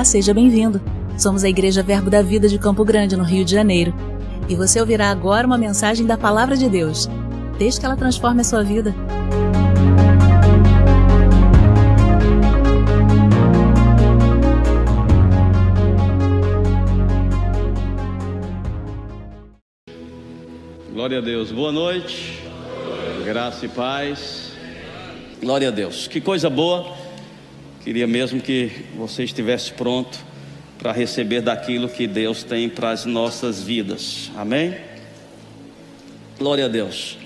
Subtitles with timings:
[0.00, 0.80] Olá, seja bem-vindo.
[1.18, 3.92] Somos a Igreja Verbo da Vida de Campo Grande, no Rio de Janeiro.
[4.48, 7.06] E você ouvirá agora uma mensagem da Palavra de Deus.
[7.58, 8.94] Desde que ela transforme a sua vida.
[20.94, 21.52] Glória a Deus.
[21.52, 22.42] Boa noite.
[23.26, 24.52] Graça e paz.
[25.42, 26.08] Glória a Deus.
[26.08, 26.99] Que coisa boa.
[27.82, 30.18] Queria mesmo que você estivesse pronto
[30.78, 34.30] para receber daquilo que Deus tem para as nossas vidas.
[34.36, 34.76] Amém?
[36.38, 37.16] Glória a Deus.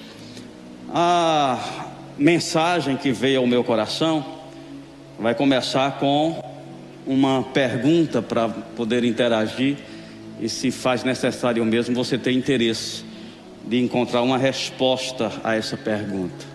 [0.92, 4.24] A mensagem que veio ao meu coração
[5.18, 6.40] vai começar com
[7.04, 9.76] uma pergunta para poder interagir
[10.40, 13.04] e se faz necessário mesmo você ter interesse
[13.66, 16.46] de encontrar uma resposta a essa pergunta.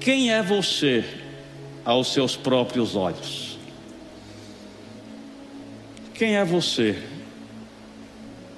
[0.00, 1.04] Quem é você
[1.86, 3.56] aos seus próprios olhos?
[6.12, 6.98] Quem é você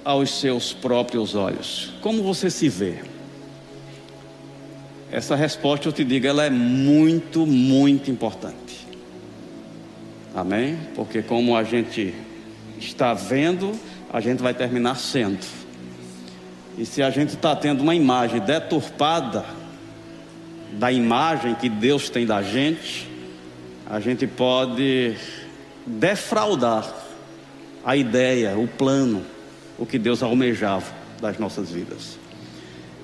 [0.03, 1.93] aos seus próprios olhos?
[2.01, 2.95] Como você se vê?
[5.11, 8.87] Essa resposta eu te digo, ela é muito, muito importante.
[10.35, 10.77] Amém?
[10.95, 12.13] Porque como a gente
[12.79, 13.77] está vendo,
[14.11, 15.45] a gente vai terminar sendo.
[16.77, 19.45] E se a gente está tendo uma imagem deturpada
[20.73, 23.09] da imagem que Deus tem da gente,
[23.89, 25.15] a gente pode
[25.85, 26.93] defraudar
[27.83, 29.25] a ideia, o plano,
[29.79, 32.19] o que Deus almejava das nossas vidas.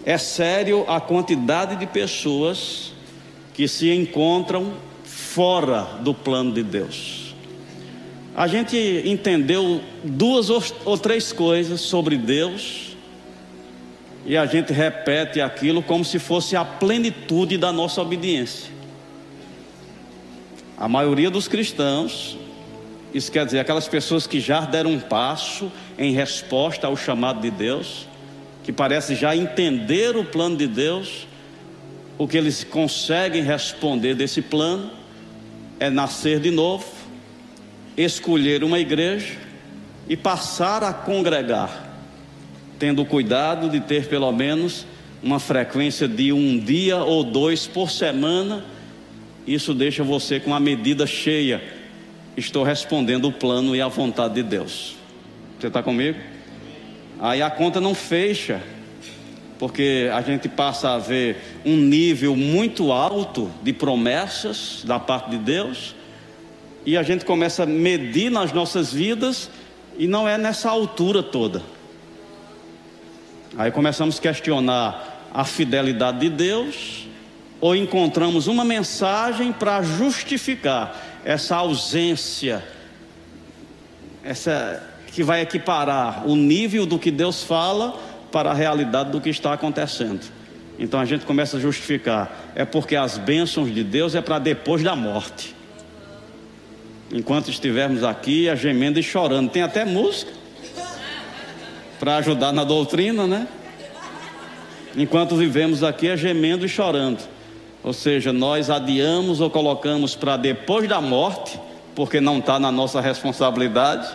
[0.05, 2.93] É sério a quantidade de pessoas
[3.55, 7.33] que se encontram fora do plano de Deus.
[8.35, 12.95] A gente entendeu duas ou três coisas sobre Deus
[14.23, 18.75] e a gente repete aquilo como se fosse a plenitude da nossa obediência.
[20.77, 22.37] A maioria dos cristãos,
[23.13, 27.49] isso quer dizer, aquelas pessoas que já deram um passo em resposta ao chamado de
[27.49, 28.07] Deus,
[28.63, 31.27] que parece já entender o plano de Deus,
[32.17, 34.89] o que eles conseguem responder desse plano
[35.79, 36.85] é nascer de novo,
[37.95, 39.37] escolher uma igreja
[40.07, 41.85] e passar a congregar
[42.77, 44.85] tendo cuidado de ter pelo menos
[45.23, 48.63] uma frequência de um dia ou dois por semana,
[49.45, 51.63] isso deixa você com a medida cheia.
[52.35, 54.95] Estou respondendo o plano e a vontade de Deus.
[55.59, 56.19] Você está comigo?
[57.19, 58.61] Aí a conta não fecha,
[59.57, 65.37] porque a gente passa a ver um nível muito alto de promessas da parte de
[65.37, 65.95] Deus,
[66.85, 69.49] e a gente começa a medir nas nossas vidas,
[69.97, 71.63] e não é nessa altura toda.
[73.57, 77.07] Aí começamos a questionar a fidelidade de Deus,
[77.59, 82.63] ou encontramos uma mensagem para justificar essa ausência,
[84.23, 87.97] essa que vai equiparar o nível do que Deus fala
[88.31, 90.21] para a realidade do que está acontecendo.
[90.77, 94.83] Então a gente começa a justificar, é porque as bênçãos de Deus é para depois
[94.83, 95.55] da morte.
[97.11, 99.49] Enquanto estivermos aqui, a gemendo e chorando.
[99.49, 100.31] Tem até música
[101.99, 103.47] para ajudar na doutrina, né?
[104.97, 107.34] Enquanto vivemos aqui é gemendo e chorando.
[107.85, 111.59] Ou seja, nós adiamos ou colocamos para depois da morte,
[111.93, 114.07] porque não está na nossa responsabilidade,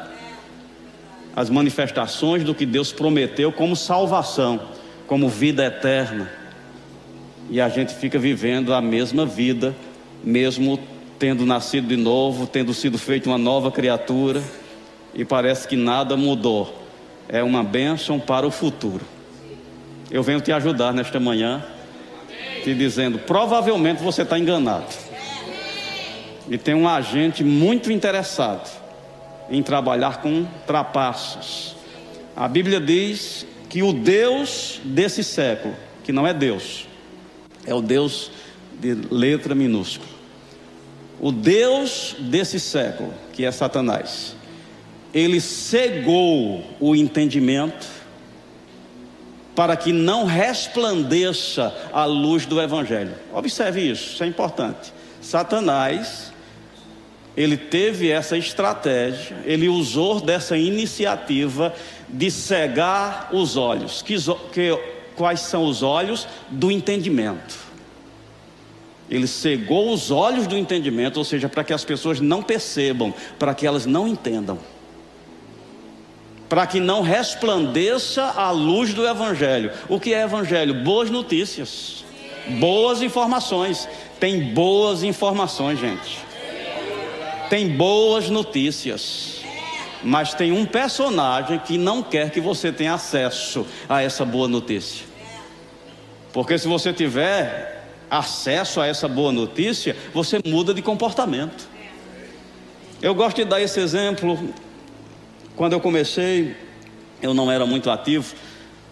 [1.37, 4.61] as manifestações do que Deus prometeu como salvação,
[5.07, 6.29] como vida eterna.
[7.49, 9.73] E a gente fica vivendo a mesma vida,
[10.25, 10.77] mesmo
[11.17, 14.43] tendo nascido de novo, tendo sido feito uma nova criatura,
[15.15, 16.81] e parece que nada mudou
[17.29, 19.05] é uma bênção para o futuro.
[20.11, 21.65] Eu venho te ajudar nesta manhã,
[22.63, 24.87] te dizendo: provavelmente você está enganado.
[26.49, 28.69] E tem um agente muito interessado
[29.49, 31.77] em trabalhar com trapaços.
[32.37, 36.87] A Bíblia diz que o Deus desse século, que não é Deus,
[37.65, 38.33] é o Deus
[38.81, 40.11] de letra minúscula.
[41.21, 44.35] O Deus desse século, que é Satanás,
[45.13, 48.00] ele cegou o entendimento
[49.61, 53.15] para que não resplandeça a luz do Evangelho.
[53.31, 54.91] Observe isso, isso é importante.
[55.21, 56.33] Satanás,
[57.37, 61.75] ele teve essa estratégia, ele usou dessa iniciativa
[62.09, 64.01] de cegar os olhos.
[64.01, 64.17] Que,
[64.51, 64.79] que,
[65.15, 66.27] quais são os olhos?
[66.49, 67.59] Do entendimento.
[69.11, 73.55] Ele cegou os olhos do entendimento, ou seja, para que as pessoas não percebam, para
[73.55, 74.59] que elas não entendam
[76.51, 79.71] para que não resplandeça a luz do Evangelho.
[79.89, 80.75] O que é Evangelho?
[80.75, 82.05] Boas notícias,
[82.59, 83.89] boas informações.
[84.19, 86.19] Tem boas informações, gente.
[87.49, 89.39] tem boas notícias.
[90.03, 95.07] Mas tem um personagem que não quer que você tenha acesso a essa boa notícia.
[96.33, 101.69] Porque se você tiver acesso a essa boa notícia, você muda de comportamento.
[103.01, 104.53] Eu gosto de dar esse exemplo.
[105.61, 106.57] Quando eu comecei,
[107.21, 108.35] eu não era muito ativo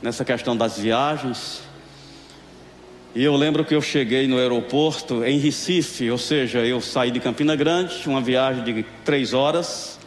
[0.02, 1.62] nessa questão das viagens.
[3.14, 7.20] E eu lembro que eu cheguei no aeroporto em Recife, ou seja, eu saí de
[7.20, 9.98] Campina Grande, uma viagem de três horas,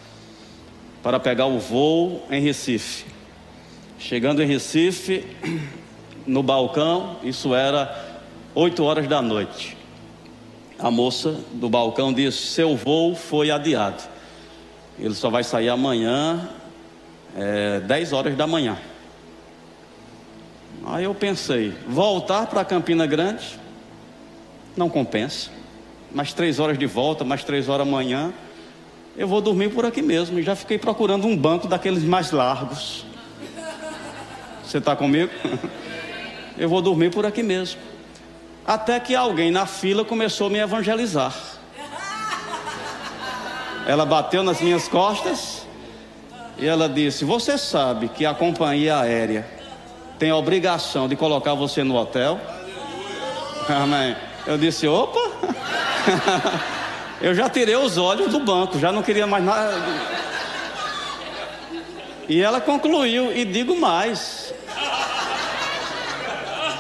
[1.02, 3.06] para pegar o voo em Recife.
[3.98, 5.26] Chegando em Recife,
[6.28, 8.22] no balcão, isso era
[8.54, 9.76] oito horas da noite.
[10.78, 14.12] A moça do balcão disse: Seu voo foi adiado.
[15.00, 16.50] Ele só vai sair amanhã,
[17.36, 18.78] é, 10 horas da manhã.
[20.86, 23.60] Aí eu pensei, voltar para Campina Grande
[24.76, 25.50] não compensa.
[26.12, 28.34] Mais três horas de volta, mais três horas amanhã.
[29.16, 30.40] Eu vou dormir por aqui mesmo.
[30.40, 33.06] E já fiquei procurando um banco daqueles mais largos.
[34.64, 35.32] Você está comigo?
[36.58, 37.80] Eu vou dormir por aqui mesmo.
[38.66, 41.36] Até que alguém na fila começou a me evangelizar.
[43.88, 45.66] Ela bateu nas minhas costas
[46.58, 49.46] e ela disse: Você sabe que a companhia aérea
[50.20, 52.40] tem a obrigação de colocar você no hotel.
[53.68, 54.16] Amém.
[54.46, 55.20] Eu disse: opa!
[57.22, 59.76] Eu já tirei os olhos do banco, já não queria mais nada.
[62.28, 64.54] E ela concluiu, e digo mais: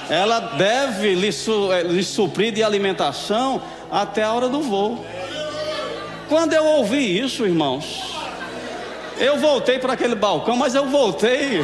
[0.09, 3.61] ela deve lhe, su, eh, lhe suprir de alimentação
[3.91, 5.05] até a hora do voo.
[6.31, 8.15] Quando eu ouvi isso, irmãos,
[9.17, 11.59] eu voltei para aquele balcão, mas eu voltei.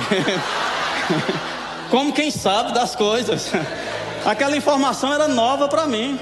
[1.89, 3.49] como quem sabe das coisas.
[4.25, 6.19] Aquela informação era nova para mim.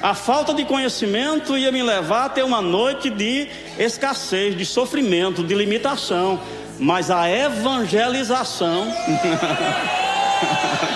[0.00, 5.42] A falta de conhecimento ia me levar a ter uma noite de escassez, de sofrimento,
[5.42, 6.38] de limitação.
[6.78, 8.86] Mas a evangelização.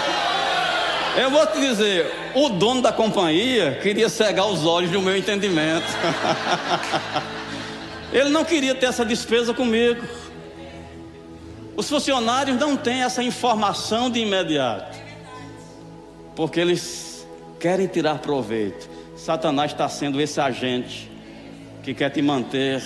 [1.14, 5.84] Eu vou te dizer, o dono da companhia queria cegar os olhos do meu entendimento.
[8.10, 10.02] Ele não queria ter essa despesa comigo.
[11.76, 14.98] Os funcionários não têm essa informação de imediato,
[16.34, 17.26] porque eles
[17.60, 18.88] querem tirar proveito.
[19.16, 21.10] Satanás está sendo esse agente
[21.82, 22.82] que quer te manter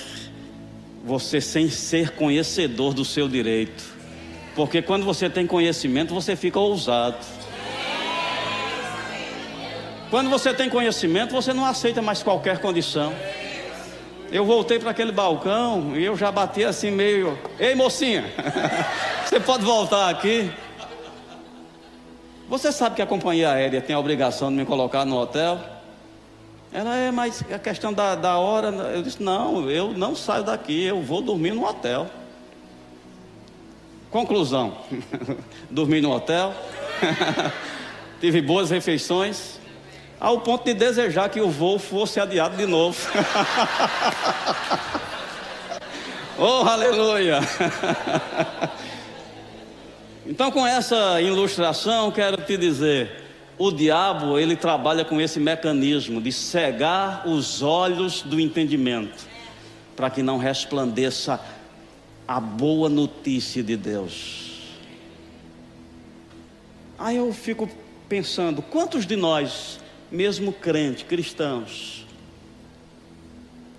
[1.04, 3.84] você sem ser conhecedor do seu direito,
[4.54, 7.24] porque quando você tem conhecimento, você fica ousado.
[10.10, 13.12] Quando você tem conhecimento, você não aceita mais qualquer condição.
[14.30, 17.36] Eu voltei para aquele balcão e eu já bati assim meio.
[17.58, 18.24] Ei mocinha,
[19.24, 20.50] você pode voltar aqui?
[22.48, 25.58] Você sabe que a companhia aérea tem a obrigação de me colocar no hotel?
[26.72, 28.68] Ela é, mas a questão da, da hora.
[28.68, 32.06] Eu disse: não, eu não saio daqui, eu vou dormir no hotel.
[34.08, 34.78] Conclusão:
[35.68, 36.54] dormi no hotel,
[38.20, 39.65] tive boas refeições
[40.18, 42.98] ao ponto de desejar que o voo fosse adiado de novo.
[46.38, 47.38] oh, aleluia!
[50.26, 53.24] então, com essa ilustração, quero te dizer:
[53.58, 59.26] o diabo ele trabalha com esse mecanismo de cegar os olhos do entendimento,
[59.94, 61.38] para que não resplandeça
[62.26, 64.46] a boa notícia de Deus.
[66.98, 67.68] Aí eu fico
[68.08, 69.78] pensando: quantos de nós
[70.10, 72.06] mesmo crente, cristãos,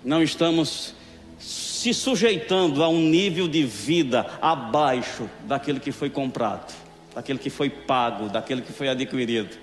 [0.04, 0.94] não estamos
[1.38, 6.74] se sujeitando a um nível de vida abaixo daquele que foi comprado,
[7.14, 9.56] daquele que foi pago, daquele que foi adquirido.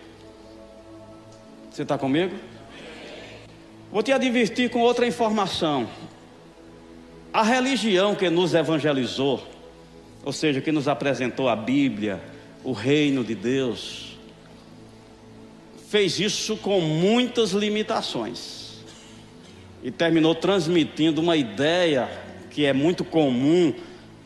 [1.72, 2.36] Você está comigo?
[3.92, 5.90] Vou te advertir com outra informação.
[7.34, 9.46] A religião que nos evangelizou,
[10.24, 12.22] ou seja, que nos apresentou a Bíblia,
[12.64, 14.15] o reino de Deus,
[15.96, 18.84] fez isso com muitas limitações
[19.82, 22.10] e terminou transmitindo uma ideia
[22.52, 23.74] que é muito comum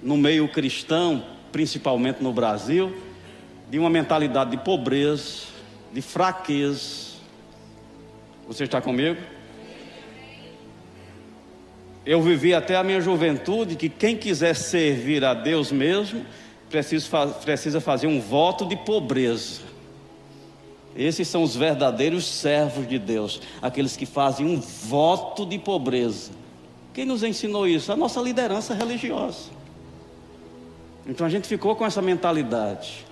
[0.01, 2.91] no meio cristão, principalmente no Brasil,
[3.69, 5.43] de uma mentalidade de pobreza,
[5.93, 7.09] de fraqueza.
[8.47, 9.21] Você está comigo?
[12.03, 16.25] Eu vivi até a minha juventude que quem quiser servir a Deus mesmo
[16.67, 19.68] precisa, fazer um voto de pobreza.
[20.95, 26.31] Esses são os verdadeiros servos de Deus, aqueles que fazem um voto de pobreza.
[26.93, 27.91] Quem nos ensinou isso?
[27.91, 29.49] A nossa liderança religiosa.
[31.05, 33.05] Então a gente ficou com essa mentalidade,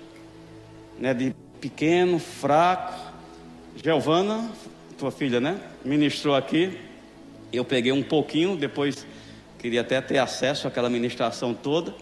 [1.00, 3.08] né, de pequeno, fraco.
[3.82, 4.50] Giovana,
[4.98, 6.80] tua filha, né, ministrou aqui.
[7.54, 9.06] Eu peguei um pouquinho, depois
[9.60, 11.94] queria até ter acesso àquela ministração toda.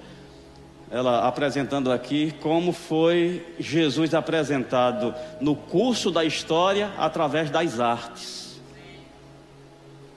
[0.96, 8.62] Ela apresentando aqui como foi Jesus apresentado no curso da história através das artes.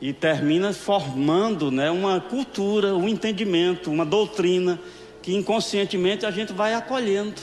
[0.01, 4.79] E termina formando né, uma cultura, um entendimento, uma doutrina
[5.21, 7.35] que inconscientemente a gente vai acolhendo.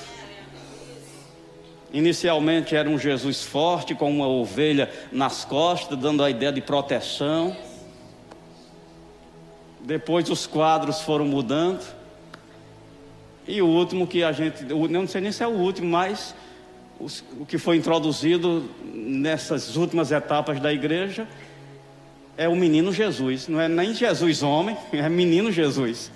[1.92, 7.54] Inicialmente era um Jesus forte, com uma ovelha nas costas, dando a ideia de proteção.
[9.82, 12.05] Depois os quadros foram mudando.
[13.48, 16.36] E o último que a gente, não sei nem se é o último, mas
[17.40, 21.28] o que foi introduzido nessas últimas etapas da igreja
[22.38, 23.48] é o menino Jesus.
[23.48, 26.12] Não é nem Jesus homem, é menino Jesus.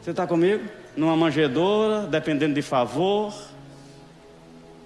[0.00, 0.64] Você está comigo?
[0.96, 3.34] Numa manjedoura, dependendo de favor.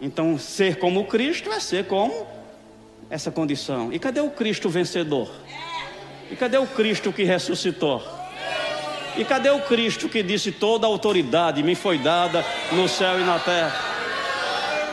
[0.00, 2.26] Então, ser como Cristo é ser como
[3.08, 3.92] essa condição.
[3.92, 5.30] E cadê o Cristo vencedor?
[6.30, 8.02] E cadê o Cristo que ressuscitou?
[9.16, 13.24] E cadê o Cristo que disse: toda a autoridade me foi dada no céu e
[13.24, 13.74] na terra?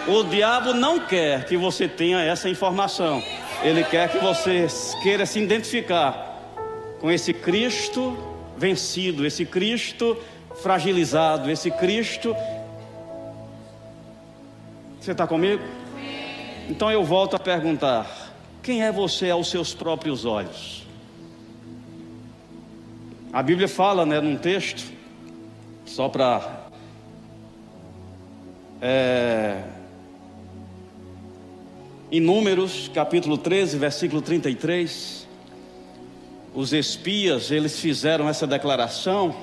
[0.07, 3.23] O diabo não quer que você tenha essa informação.
[3.63, 4.67] Ele quer que você
[5.03, 6.37] queira se identificar
[6.99, 8.17] com esse Cristo
[8.57, 10.17] vencido, esse Cristo
[10.61, 12.35] fragilizado, esse Cristo
[14.99, 15.63] você está comigo?
[16.69, 18.05] Então eu volto a perguntar:
[18.61, 20.78] quem é você aos seus próprios olhos?
[23.31, 24.91] A Bíblia fala, né, num texto,
[25.85, 26.67] só para.
[28.81, 29.61] É,
[32.11, 35.27] em Números, capítulo 13, versículo 33,
[36.55, 39.35] os espias, eles fizeram essa declaração.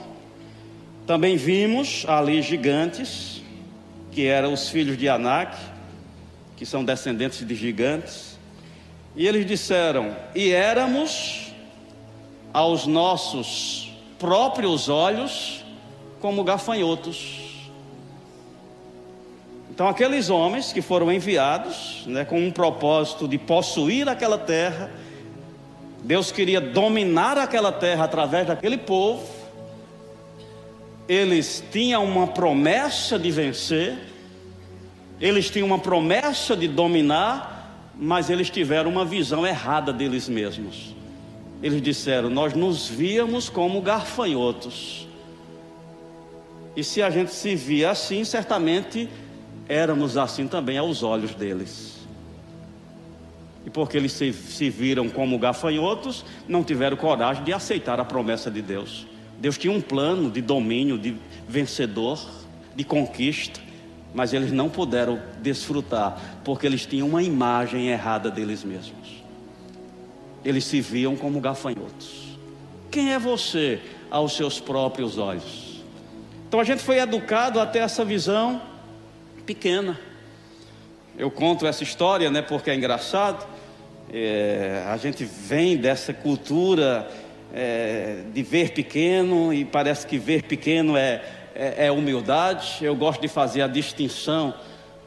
[1.06, 3.40] Também vimos ali gigantes,
[4.10, 5.56] que eram os filhos de Anak,
[6.56, 8.36] que são descendentes de gigantes.
[9.14, 11.45] E eles disseram: E éramos
[12.52, 15.64] aos nossos próprios olhos
[16.20, 17.46] como gafanhotos.
[19.70, 24.90] Então, aqueles homens que foram enviados né, com um propósito de possuir aquela terra,
[26.02, 29.26] Deus queria dominar aquela terra através daquele povo,
[31.08, 33.98] eles tinham uma promessa de vencer,
[35.20, 40.94] eles tinham uma promessa de dominar, mas eles tiveram uma visão errada deles mesmos.
[41.62, 45.06] Eles disseram: Nós nos víamos como garfanhotos.
[46.76, 49.08] E se a gente se via assim, certamente
[49.68, 51.96] éramos assim também aos olhos deles.
[53.64, 58.50] E porque eles se, se viram como gafanhotos, não tiveram coragem de aceitar a promessa
[58.50, 59.06] de Deus.
[59.40, 61.16] Deus tinha um plano de domínio, de
[61.48, 62.24] vencedor,
[62.74, 63.60] de conquista,
[64.14, 69.25] mas eles não puderam desfrutar, porque eles tinham uma imagem errada deles mesmos.
[70.46, 72.38] Eles se viam como gafanhotos.
[72.88, 75.82] Quem é você aos seus próprios olhos?
[76.46, 78.62] Então a gente foi educado até essa visão
[79.44, 79.98] pequena.
[81.18, 83.44] Eu conto essa história, né, porque é engraçado.
[84.12, 87.10] É, a gente vem dessa cultura
[87.52, 91.24] é, de ver pequeno e parece que ver pequeno é,
[91.56, 92.84] é, é, humildade.
[92.84, 94.54] Eu gosto de fazer a distinção,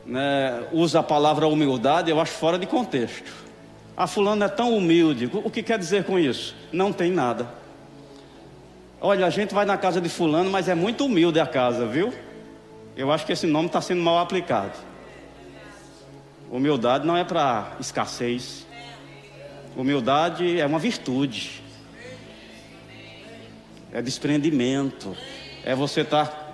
[0.06, 0.64] né?
[0.74, 3.49] usa a palavra humildade, eu acho fora de contexto.
[4.00, 6.56] A fulano é tão humilde, o que quer dizer com isso?
[6.72, 7.54] Não tem nada.
[9.02, 12.14] Olha, a gente vai na casa de fulano, mas é muito humilde a casa, viu?
[12.96, 14.78] Eu acho que esse nome está sendo mal aplicado.
[16.50, 18.66] Humildade não é para escassez.
[19.76, 21.62] Humildade é uma virtude
[23.92, 25.16] é desprendimento,
[25.64, 26.50] é você estar tá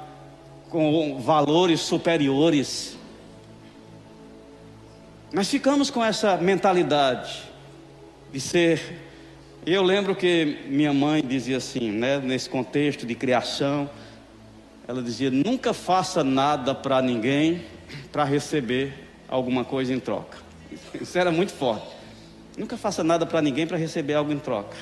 [0.69, 2.94] com valores superiores.
[5.35, 7.43] Nós ficamos com essa mentalidade
[8.31, 9.01] de ser.
[9.65, 13.89] Eu lembro que minha mãe dizia assim, né, nesse contexto de criação,
[14.87, 17.65] ela dizia: nunca faça nada para ninguém
[18.13, 18.93] para receber
[19.27, 20.37] alguma coisa em troca.
[21.01, 21.85] Isso era muito forte.
[22.57, 24.77] Nunca faça nada para ninguém para receber algo em troca.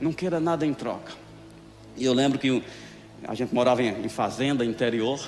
[0.00, 1.12] Não queira nada em troca.
[1.98, 2.62] E eu lembro que
[3.28, 5.20] a gente morava em, fazenda interior.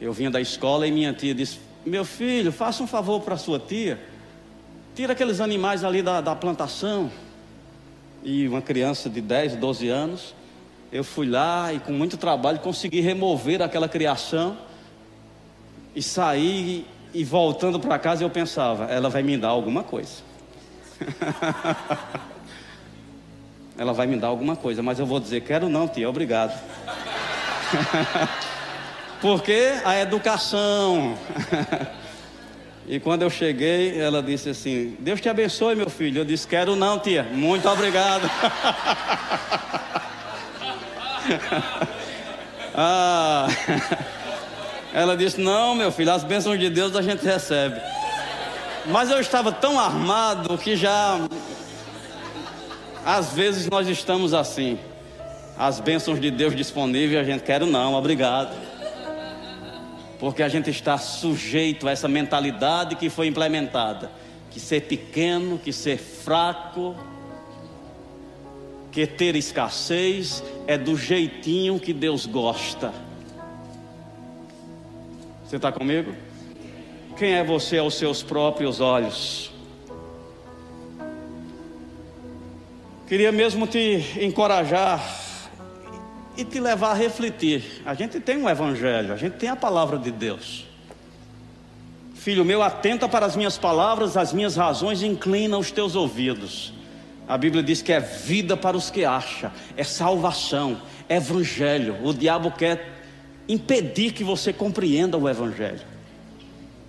[0.00, 3.60] Eu vinha da escola e minha tia disse: Meu filho, faça um favor para sua
[3.60, 4.00] tia.
[4.96, 7.08] Tira aqueles animais ali da, da plantação.
[8.24, 10.34] E uma criança de 10, 12 anos,
[10.90, 14.58] eu fui lá e com muito trabalho consegui remover aquela criação.
[15.94, 20.24] E saí e voltando para casa eu pensava, ela vai me dar alguma coisa.
[23.78, 26.60] ela vai me dar alguma coisa, mas eu vou dizer: quero não, tia, obrigado.
[29.20, 31.16] Porque a educação.
[32.88, 36.20] E quando eu cheguei, ela disse assim: Deus te abençoe, meu filho.
[36.20, 37.24] Eu disse: Quero não, tia.
[37.24, 38.30] Muito obrigado.
[42.72, 43.48] ah,
[44.94, 47.80] ela disse: Não, meu filho, as bênçãos de Deus a gente recebe.
[48.86, 51.18] Mas eu estava tão armado que já.
[53.04, 54.78] Às vezes nós estamos assim.
[55.58, 58.54] As bênçãos de Deus disponíveis, a gente quer não, obrigado.
[60.18, 64.10] Porque a gente está sujeito a essa mentalidade que foi implementada:
[64.50, 66.96] que ser pequeno, que ser fraco,
[68.90, 72.92] que ter escassez é do jeitinho que Deus gosta.
[75.44, 76.14] Você está comigo?
[77.16, 79.52] Quem é você aos seus próprios olhos?
[83.06, 85.25] Queria mesmo te encorajar
[86.36, 87.82] e te levar a refletir.
[87.84, 90.66] A gente tem um evangelho, a gente tem a palavra de Deus.
[92.14, 96.72] Filho meu, atenta para as minhas palavras, as minhas razões, inclina os teus ouvidos.
[97.28, 101.96] A Bíblia diz que é vida para os que acham, é salvação, é evangelho.
[102.04, 102.96] O diabo quer
[103.48, 105.82] impedir que você compreenda o evangelho.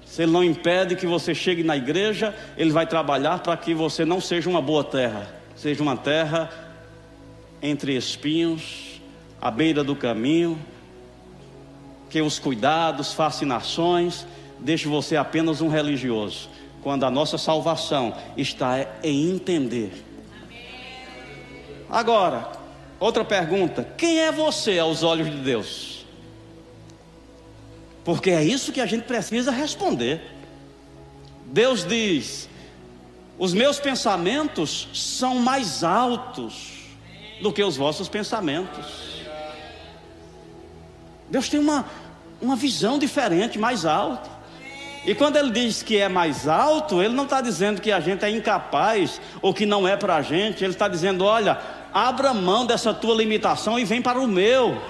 [0.05, 4.05] Se ele não impede que você chegue na igreja, ele vai trabalhar para que você
[4.05, 6.49] não seja uma boa terra, seja uma terra
[7.61, 8.86] entre espinhos,
[9.41, 10.59] à beira do caminho,
[12.09, 14.25] que os cuidados, fascinações,
[14.59, 16.49] deixe você apenas um religioso,
[16.81, 20.05] quando a nossa salvação está em entender.
[21.89, 22.51] Agora,
[22.99, 26.05] outra pergunta: quem é você aos olhos de Deus?
[28.03, 30.21] Porque é isso que a gente precisa responder.
[31.45, 32.49] Deus diz:
[33.37, 36.73] os meus pensamentos são mais altos
[37.41, 39.16] do que os vossos pensamentos.
[41.29, 41.85] Deus tem uma,
[42.41, 44.37] uma visão diferente, mais alta.
[45.05, 48.25] E quando ele diz que é mais alto, ele não está dizendo que a gente
[48.25, 50.63] é incapaz ou que não é para a gente.
[50.63, 51.57] Ele está dizendo: olha,
[51.93, 54.81] abra mão dessa tua limitação e vem para o meu.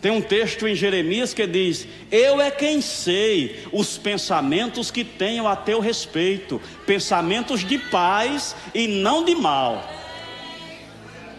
[0.00, 5.48] Tem um texto em Jeremias que diz: Eu é quem sei os pensamentos que tenho
[5.48, 9.82] a teu respeito, pensamentos de paz e não de mal,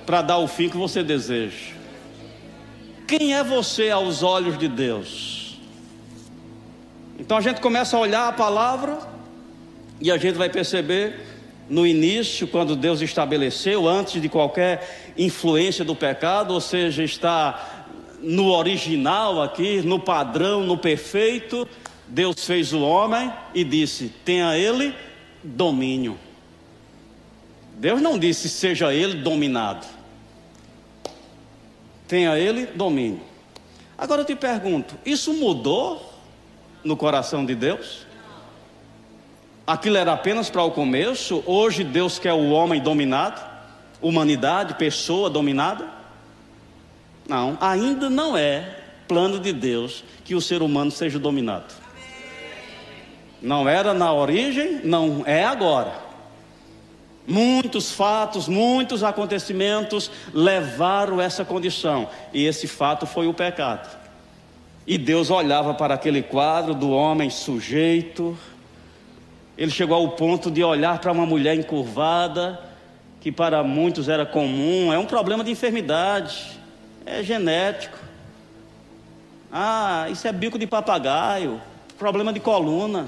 [0.06, 1.75] para dar o fim que você deseja.
[3.08, 5.60] Quem é você aos olhos de Deus?
[7.20, 8.98] Então a gente começa a olhar a palavra
[10.02, 11.20] e a gente vai perceber
[11.70, 17.86] no início, quando Deus estabeleceu, antes de qualquer influência do pecado, ou seja, está
[18.22, 21.68] no original aqui, no padrão, no perfeito,
[22.08, 24.94] Deus fez o homem e disse: tenha ele
[25.44, 26.18] domínio.
[27.78, 29.95] Deus não disse seja ele dominado.
[32.08, 33.22] Tenha ele domínio.
[33.98, 36.14] Agora eu te pergunto: isso mudou
[36.84, 38.06] no coração de Deus?
[39.66, 43.42] Aquilo era apenas para o começo, hoje Deus quer o homem dominado,
[44.00, 45.90] humanidade, pessoa dominada?
[47.28, 51.74] Não, ainda não é plano de Deus que o ser humano seja dominado.
[53.42, 56.05] Não era na origem, não é agora.
[57.28, 63.90] Muitos fatos, muitos acontecimentos levaram essa condição, e esse fato foi o pecado.
[64.86, 68.38] E Deus olhava para aquele quadro do homem sujeito,
[69.58, 72.60] ele chegou ao ponto de olhar para uma mulher encurvada,
[73.22, 76.56] que para muitos era comum, é um problema de enfermidade
[77.06, 77.98] é genético.
[79.52, 81.62] Ah, isso é bico de papagaio,
[81.98, 83.08] problema de coluna.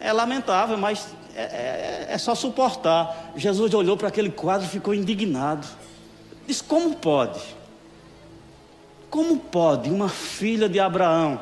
[0.00, 3.32] É lamentável, mas é, é, é só suportar.
[3.36, 5.66] Jesus olhou para aquele quadro e ficou indignado.
[6.46, 7.40] Diz: Como pode?
[9.10, 11.40] Como pode uma filha de Abraão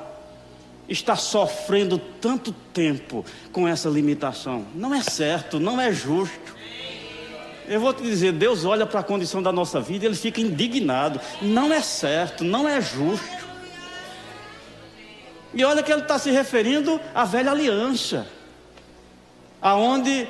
[0.89, 4.67] estar sofrendo tanto tempo com essa limitação?
[4.75, 6.57] Não é certo, não é justo.
[7.67, 11.21] Eu vou te dizer, Deus olha para a condição da nossa vida ele fica indignado.
[11.41, 13.43] Não é certo, não é justo.
[15.55, 18.27] E olha que ele está se referindo à velha aliança,
[19.63, 20.27] aonde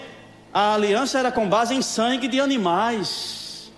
[0.52, 3.72] a aliança era com base em sangue de animais.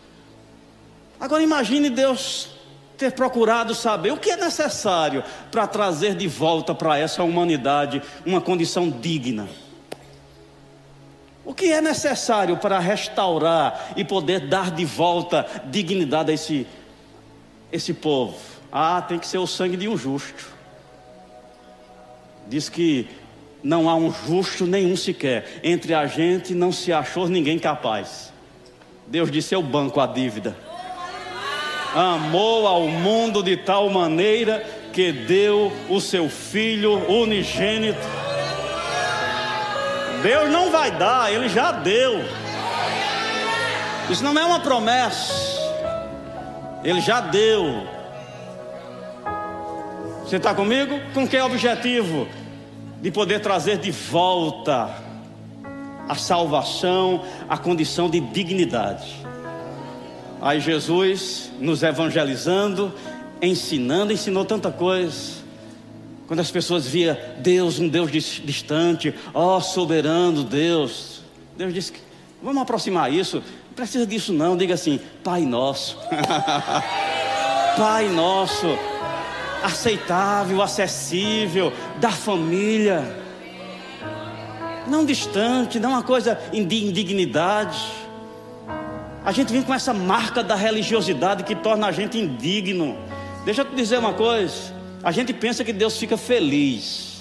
[1.20, 2.50] Agora imagine Deus
[2.98, 8.40] ter procurado saber o que é necessário para trazer de volta para essa humanidade uma
[8.40, 9.48] condição digna.
[11.44, 16.66] O que é necessário para restaurar e poder dar de volta dignidade a esse,
[17.70, 18.36] esse povo?
[18.72, 20.52] Ah, tem que ser o sangue de um justo.
[22.46, 23.08] Diz que
[23.64, 25.60] não há um justo nenhum sequer.
[25.64, 28.30] Entre a gente não se achou ninguém capaz.
[29.06, 30.54] Deus disse: Eu banco a dívida.
[31.94, 37.98] Amou ao mundo de tal maneira que deu o seu filho unigênito.
[40.22, 42.22] Deus não vai dar, ele já deu.
[44.10, 45.54] Isso não é uma promessa.
[46.82, 47.86] Ele já deu.
[50.22, 51.00] Você está comigo?
[51.14, 52.28] Com que objetivo?
[53.04, 54.88] De poder trazer de volta
[56.08, 59.14] a salvação, a condição de dignidade.
[60.40, 62.90] Aí Jesus, nos evangelizando,
[63.42, 65.44] ensinando, ensinou tanta coisa.
[66.26, 71.20] Quando as pessoas via Deus, um Deus distante, ó oh, soberano Deus,
[71.58, 71.92] Deus disse:
[72.42, 73.36] vamos aproximar isso.
[73.36, 74.56] Não precisa disso não.
[74.56, 75.98] Diga assim: Pai nosso,
[77.76, 78.66] Pai nosso,
[79.64, 83.02] aceitável, acessível, da família,
[84.86, 87.82] não distante, não uma coisa de indignidade.
[89.24, 92.98] A gente vem com essa marca da religiosidade que torna a gente indigno.
[93.44, 94.74] Deixa eu te dizer uma coisa.
[95.02, 97.13] A gente pensa que Deus fica feliz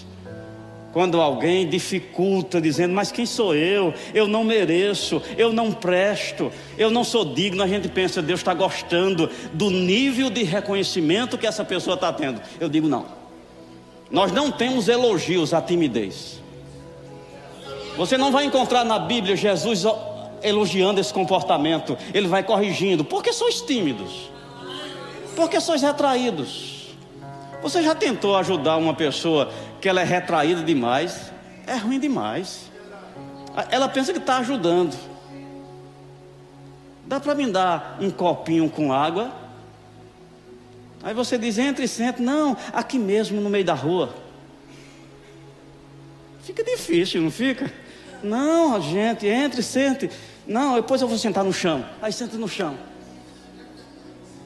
[0.93, 3.93] quando alguém dificulta, dizendo: Mas quem sou eu?
[4.13, 7.63] Eu não mereço, eu não presto, eu não sou digno.
[7.63, 12.39] A gente pensa: Deus está gostando do nível de reconhecimento que essa pessoa está tendo.
[12.59, 13.05] Eu digo: Não.
[14.11, 16.39] Nós não temos elogios à timidez.
[17.97, 19.85] Você não vai encontrar na Bíblia Jesus
[20.43, 21.97] elogiando esse comportamento.
[22.13, 23.03] Ele vai corrigindo.
[23.03, 24.29] Porque sois tímidos?
[25.35, 26.73] Porque sois retraídos?
[27.63, 29.49] Você já tentou ajudar uma pessoa
[29.83, 31.29] que ela é retraída demais?
[31.67, 32.71] É ruim demais.
[33.69, 34.97] Ela pensa que está ajudando.
[37.05, 39.29] Dá para me dar um copinho com água?
[41.03, 42.23] Aí você diz, entre e senta.
[42.23, 44.15] Não, aqui mesmo no meio da rua.
[46.43, 47.69] Fica difícil, não fica?
[48.23, 50.09] Não, gente, entre e sente.
[50.47, 51.85] Não, depois eu vou sentar no chão.
[52.01, 52.77] Aí senta no chão.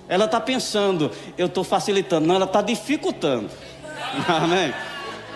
[0.10, 2.26] Ela está pensando, eu estou facilitando.
[2.26, 3.52] Não, ela está dificultando.
[4.28, 4.73] Amém?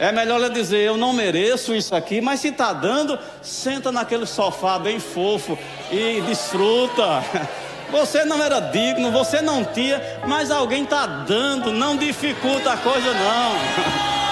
[0.02, 4.26] É melhor ela dizer, eu não mereço isso aqui, mas se está dando, senta naquele
[4.26, 5.56] sofá bem fofo
[5.92, 7.24] e desfruta.
[7.92, 13.14] Você não era digno, você não tinha, mas alguém está dando, não dificulta a coisa
[13.14, 13.52] não.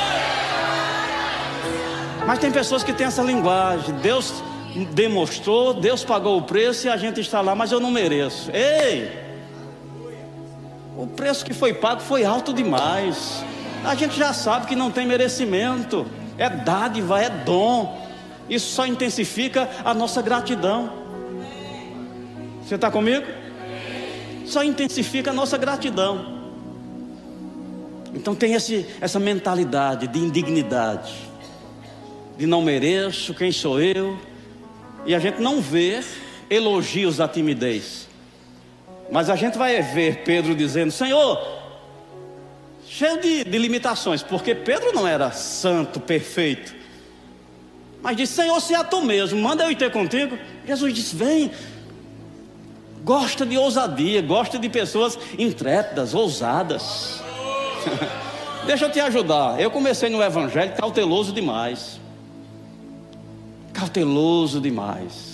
[2.25, 3.95] Mas tem pessoas que têm essa linguagem.
[3.95, 4.34] Deus
[4.93, 8.49] demonstrou, Deus pagou o preço e a gente está lá, mas eu não mereço.
[8.53, 9.12] Ei!
[10.95, 13.43] O preço que foi pago foi alto demais.
[13.84, 16.06] A gente já sabe que não tem merecimento.
[16.38, 18.08] É dádiva, é dom.
[18.50, 20.92] Isso só intensifica a nossa gratidão.
[22.63, 23.26] Você está comigo?
[24.46, 26.39] Só intensifica a nossa gratidão.
[28.13, 31.13] Então tem esse, essa mentalidade de indignidade,
[32.38, 34.18] de não mereço, quem sou eu,
[35.06, 36.04] e a gente não vê
[36.50, 38.08] elogios à timidez.
[39.12, 41.59] Mas a gente vai ver Pedro dizendo: Senhor,
[43.00, 46.76] cheio de, de limitações, porque Pedro não era santo, perfeito.
[48.02, 50.38] Mas disse: Senhor, se é tu mesmo, manda eu ir ter contigo.
[50.66, 51.52] Jesus disse: Vem.
[53.02, 57.24] Gosta de ousadia, gosta de pessoas intrépidas, ousadas.
[58.68, 59.60] Deixa eu te ajudar.
[59.60, 62.00] Eu comecei no Evangelho cauteloso demais.
[63.74, 65.30] Cauteloso demais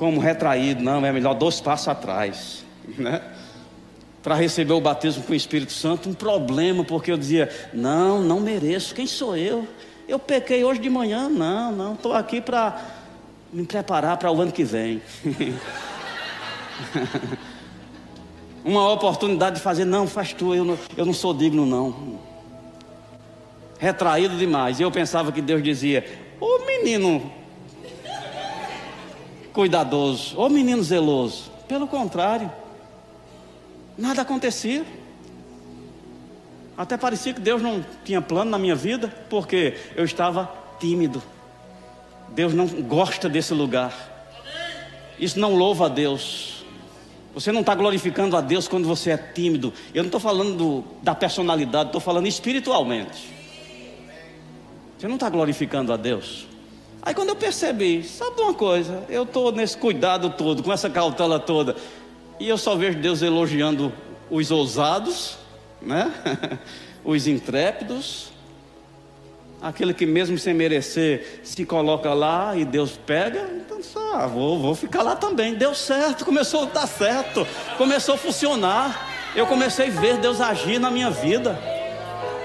[0.00, 2.64] como retraído, não, é melhor dois passos atrás,
[2.96, 3.20] né?
[4.22, 8.38] Para receber o batismo com o Espírito Santo, um problema, porque eu dizia: não, não
[8.40, 9.66] mereço, quem sou eu?
[10.06, 12.78] Eu pequei hoje de manhã, não, não, estou aqui para
[13.52, 15.00] me preparar para o ano que vem.
[18.62, 22.18] Uma oportunidade de fazer, não, faz tu, eu não, eu não sou digno, não.
[23.78, 24.78] Retraído demais.
[24.78, 26.04] E eu pensava que Deus dizia:
[26.38, 27.32] Ô menino
[29.52, 31.50] cuidadoso, ou menino zeloso.
[31.66, 32.50] Pelo contrário,
[34.00, 34.84] nada acontecia.
[36.76, 41.22] Até parecia que Deus não tinha plano na minha vida, porque eu estava tímido.
[42.30, 43.92] Deus não gosta desse lugar.
[45.18, 46.64] Isso não louva a Deus.
[47.34, 49.72] Você não está glorificando a Deus quando você é tímido.
[49.94, 53.28] Eu não estou falando do, da personalidade, estou falando espiritualmente.
[54.98, 56.46] Você não está glorificando a Deus.
[57.02, 59.04] Aí quando eu percebi, sabe uma coisa?
[59.08, 61.76] Eu estou nesse cuidado todo, com essa cautela toda,
[62.40, 63.92] e eu só vejo Deus elogiando
[64.30, 65.36] os ousados,
[65.80, 66.10] né?
[67.04, 68.32] os intrépidos,
[69.60, 74.58] aquele que mesmo sem merecer se coloca lá e Deus pega, então só ah, vou,
[74.58, 75.54] vou ficar lá também.
[75.54, 79.08] Deu certo, começou a dar certo, começou a funcionar.
[79.36, 81.58] Eu comecei a ver Deus agir na minha vida.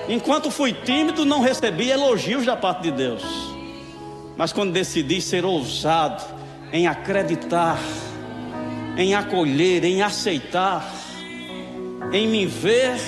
[0.09, 3.23] Enquanto fui tímido, não recebi elogios da parte de Deus.
[4.37, 6.21] Mas quando decidi ser ousado
[6.71, 7.79] em acreditar,
[8.97, 10.89] em acolher, em aceitar,
[12.11, 12.99] em me ver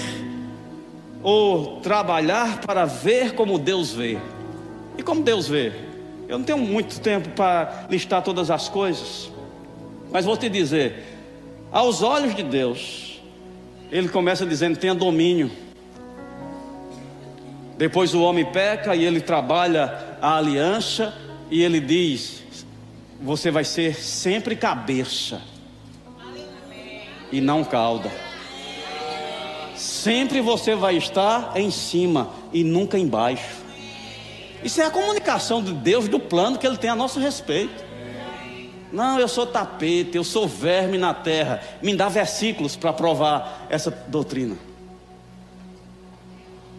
[1.23, 4.17] ou trabalhar para ver como Deus vê.
[4.97, 5.71] E como Deus vê?
[6.27, 9.31] Eu não tenho muito tempo para listar todas as coisas,
[10.11, 11.03] mas vou te dizer:
[11.71, 13.21] aos olhos de Deus,
[13.91, 15.49] Ele começa dizendo: tenha domínio.
[17.77, 21.13] Depois o homem peca e ele trabalha a aliança
[21.49, 22.43] e ele diz:
[23.21, 25.39] você vai ser sempre cabeça
[27.31, 28.11] e não cauda.
[29.75, 33.57] Sempre você vai estar em cima e nunca embaixo.
[34.63, 37.85] Isso é a comunicação de Deus do plano que Ele tem a nosso respeito.
[38.91, 41.61] Não, eu sou tapete, eu sou verme na terra.
[41.81, 44.57] Me dá versículos para provar essa doutrina.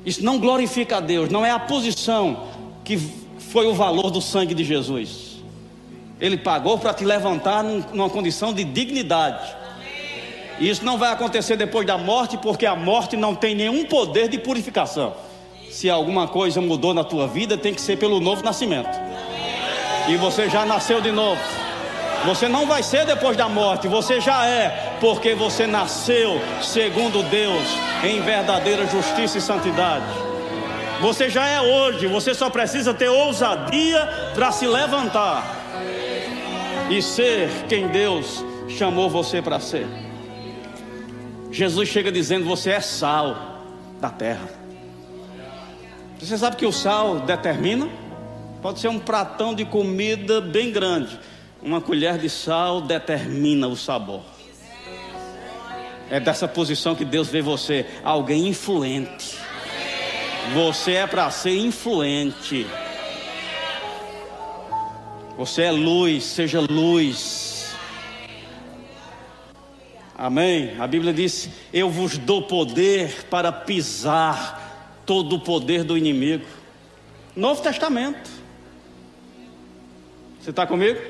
[0.04, 2.48] Isso não glorifica a Deus, não é a posição
[2.82, 2.96] que
[3.38, 5.42] foi o valor do sangue de Jesus.
[6.20, 9.57] Ele pagou para te levantar numa condição de dignidade.
[10.60, 14.38] Isso não vai acontecer depois da morte, porque a morte não tem nenhum poder de
[14.38, 15.14] purificação.
[15.70, 18.98] Se alguma coisa mudou na tua vida, tem que ser pelo novo nascimento.
[20.08, 21.40] E você já nasceu de novo.
[22.24, 27.64] Você não vai ser depois da morte, você já é, porque você nasceu segundo Deus,
[28.02, 30.04] em verdadeira justiça e santidade.
[31.00, 35.44] Você já é hoje, você só precisa ter ousadia para se levantar
[36.90, 40.07] e ser quem Deus chamou você para ser.
[41.50, 43.62] Jesus chega dizendo: Você é sal
[44.00, 44.48] da terra.
[46.18, 47.88] Você sabe que o sal determina?
[48.60, 51.18] Pode ser um pratão de comida bem grande.
[51.62, 54.22] Uma colher de sal determina o sabor.
[56.10, 59.38] É dessa posição que Deus vê você, alguém influente.
[60.54, 62.66] Você é para ser influente.
[65.36, 67.47] Você é luz, seja luz.
[70.18, 70.74] Amém?
[70.80, 76.44] A Bíblia diz: Eu vos dou poder para pisar todo o poder do inimigo.
[77.36, 78.28] Novo Testamento.
[80.40, 81.00] Você está comigo?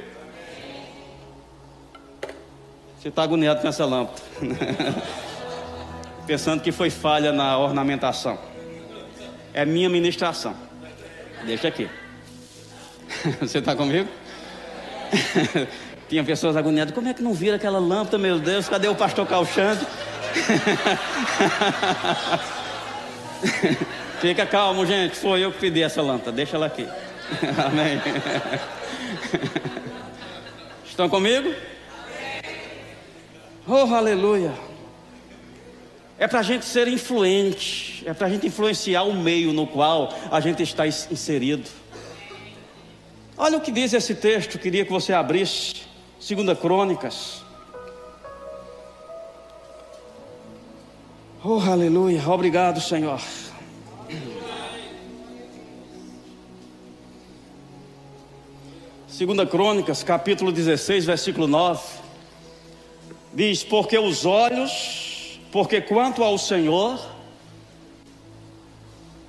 [3.01, 4.21] Você está agoniado com essa lâmpada.
[6.27, 8.38] Pensando que foi falha na ornamentação.
[9.55, 10.55] É minha ministração.
[11.47, 11.88] Deixa aqui.
[13.40, 14.09] Você está comigo?
[16.09, 18.68] Tinha pessoas agoniadas, como é que não vira aquela lâmpada, meu Deus?
[18.68, 19.87] Cadê o pastor Calxande?
[24.21, 25.16] Fica calmo, gente.
[25.16, 26.33] Foi eu que pedi essa lâmpada.
[26.33, 26.87] Deixa ela aqui.
[27.66, 28.01] Amém.
[30.87, 31.53] Estão comigo?
[33.66, 34.53] Oh, aleluia.
[36.18, 40.12] É para a gente ser influente, é para a gente influenciar o meio no qual
[40.33, 41.68] a gente está inserido.
[43.37, 45.88] Olha o que diz esse texto, queria que você abrisse.
[46.20, 47.44] Segunda Crônicas.
[51.44, 52.28] Oh, aleluia.
[52.28, 53.20] Obrigado, Senhor.
[59.07, 61.81] Segunda Crônicas, capítulo 16, versículo 9.
[63.33, 66.98] Diz: Porque os olhos, porque quanto ao Senhor,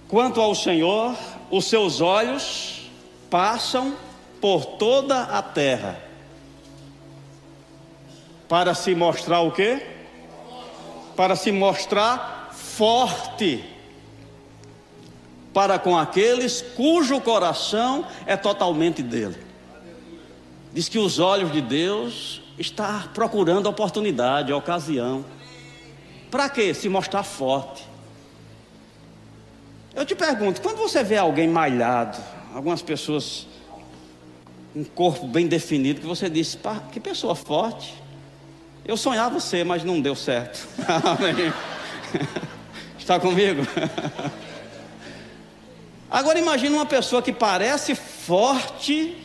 [0.07, 1.15] quanto ao Senhor,
[1.51, 2.89] os seus olhos
[3.29, 3.95] passam
[4.41, 6.08] por toda a terra
[8.49, 9.81] para se mostrar o quê?
[11.15, 13.63] Para se mostrar forte
[15.53, 19.37] para com aqueles cujo coração é totalmente dele.
[20.73, 25.25] Diz que os olhos de Deus está procurando oportunidade, ocasião.
[26.29, 26.73] Para quê?
[26.73, 27.85] Se mostrar forte.
[29.95, 32.17] Eu te pergunto, quando você vê alguém malhado,
[32.53, 33.47] algumas pessoas
[34.75, 36.57] um corpo bem definido, que você diz,
[36.91, 37.93] que pessoa forte.
[38.89, 40.67] Eu sonhava ser, mas não deu certo.
[41.05, 41.53] Amém.
[42.97, 43.61] Está comigo?
[46.09, 49.15] Agora imagine uma pessoa que parece forte,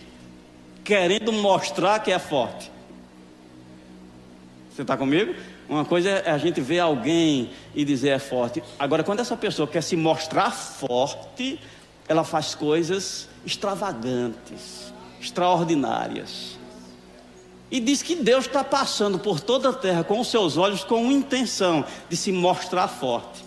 [0.85, 2.71] querendo mostrar que é forte.
[4.71, 5.35] Você está comigo?
[5.67, 8.63] Uma coisa é a gente ver alguém e dizer é forte.
[8.79, 11.59] Agora, quando essa pessoa quer se mostrar forte,
[12.07, 16.59] ela faz coisas extravagantes, extraordinárias.
[17.75, 21.11] E diz que Deus está passando por toda a terra com os seus olhos com
[21.11, 23.45] intenção de se mostrar forte.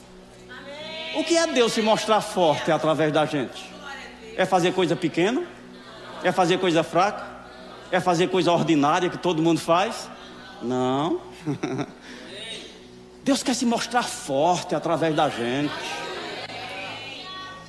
[1.15, 3.63] O que é Deus se mostrar forte através da gente?
[4.35, 5.47] É fazer coisa pequena?
[6.25, 7.25] É fazer coisa fraca?
[7.89, 10.09] É fazer coisa ordinária que todo mundo faz?
[10.61, 11.21] Não.
[13.23, 15.73] Deus quer se mostrar forte através da gente.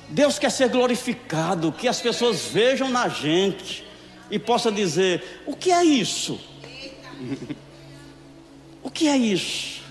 [0.09, 3.87] Deus quer ser glorificado, que as pessoas vejam na gente
[4.29, 6.48] e possa dizer: o que é isso?
[8.83, 9.81] o que é isso?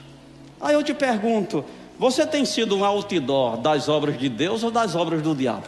[0.61, 1.65] Aí eu te pergunto:
[1.99, 5.67] Você tem sido um outdoor das obras de Deus ou das obras do diabo?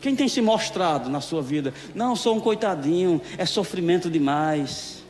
[0.00, 1.74] Quem tem se mostrado na sua vida?
[1.94, 5.02] Não, sou um coitadinho, é sofrimento demais.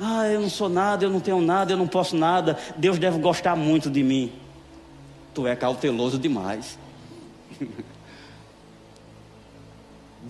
[0.00, 2.58] Ah, eu não sou nada, eu não tenho nada, eu não posso nada.
[2.76, 4.32] Deus deve gostar muito de mim.
[5.34, 6.78] Tu é cauteloso demais.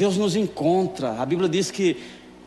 [0.03, 1.13] Deus nos encontra.
[1.21, 1.97] A Bíblia diz que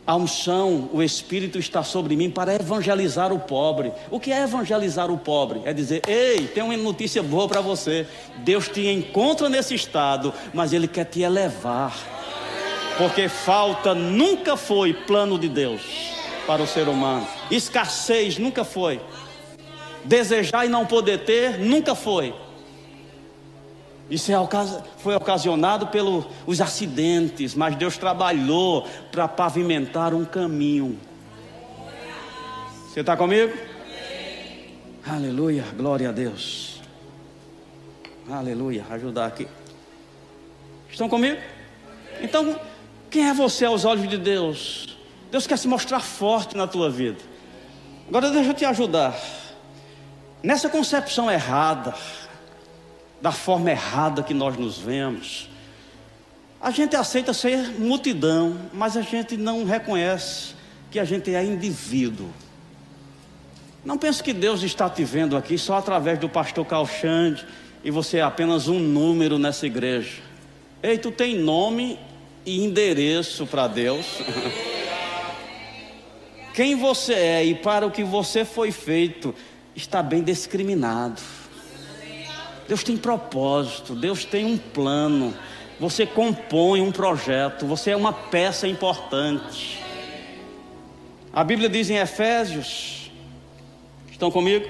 [0.06, 3.94] a unção, o Espírito está sobre mim para evangelizar o pobre.
[4.12, 5.62] O que é evangelizar o pobre?
[5.64, 8.06] É dizer: ei, tem uma notícia boa para você.
[8.40, 11.96] Deus te encontra nesse estado, mas Ele quer te elevar.
[12.98, 15.82] Porque falta nunca foi plano de Deus
[16.46, 19.00] para o ser humano, escassez nunca foi,
[20.04, 22.36] desejar e não poder ter nunca foi.
[24.10, 24.36] Isso é,
[24.98, 31.00] foi ocasionado pelos acidentes, mas Deus trabalhou para pavimentar um caminho.
[32.88, 33.54] Você está comigo?
[35.08, 36.82] Aleluia, glória a Deus.
[38.30, 39.48] Aleluia, ajudar aqui.
[40.90, 41.40] Estão comigo?
[42.22, 42.60] Então,
[43.10, 44.98] quem é você aos olhos de Deus?
[45.32, 47.20] Deus quer se mostrar forte na tua vida.
[48.08, 49.16] Agora deixa eu te ajudar.
[50.42, 51.94] Nessa concepção errada,
[53.26, 55.50] da forma errada que nós nos vemos.
[56.62, 60.54] A gente aceita ser multidão, mas a gente não reconhece
[60.92, 62.30] que a gente é indivíduo.
[63.84, 67.44] Não pense que Deus está te vendo aqui só através do pastor Calxande
[67.84, 70.22] e você é apenas um número nessa igreja.
[70.84, 71.98] Ei, tu tem nome
[72.46, 74.06] e endereço para Deus.
[76.54, 79.34] Quem você é e para o que você foi feito
[79.76, 81.24] está bem discriminado.
[82.68, 85.34] Deus tem propósito, Deus tem um plano.
[85.80, 89.84] Você compõe um projeto, você é uma peça importante.
[91.32, 93.12] A Bíblia diz em Efésios,
[94.10, 94.66] estão comigo?